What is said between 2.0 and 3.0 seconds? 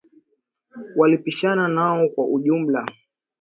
kwa ujumla